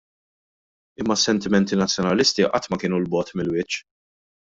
Imma 1.03 1.17
s-sentimenti 1.17 1.77
nazzjonalisti 1.81 2.47
qatt 2.55 2.69
ma 2.73 2.81
kienu 2.85 2.99
'l 3.03 3.11
bogħod 3.17 3.35
mill-wiċċ. 3.41 3.85